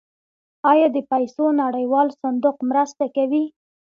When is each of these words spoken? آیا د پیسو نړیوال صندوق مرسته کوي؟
آیا 0.71 0.87
د 0.95 0.97
پیسو 1.11 1.45
نړیوال 1.61 2.07
صندوق 2.21 2.57
مرسته 2.69 3.05
کوي؟ 3.15 3.43